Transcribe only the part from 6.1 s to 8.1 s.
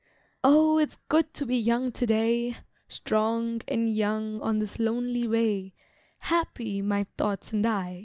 Happy my thoughts and I!